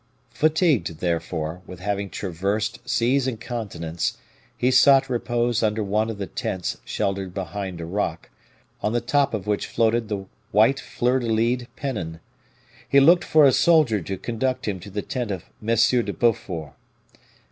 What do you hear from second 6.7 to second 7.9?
sheltered behind a